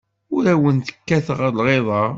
Ur 0.35 0.43
awent-kkateɣ 0.53 1.39
lɣiḍa. 1.57 2.03